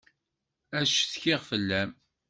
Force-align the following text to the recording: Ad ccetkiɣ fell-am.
Ad 0.77 0.85
ccetkiɣ 0.89 1.39
fell-am. 1.49 1.91